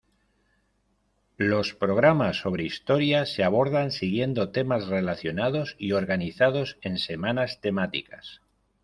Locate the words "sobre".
2.39-2.63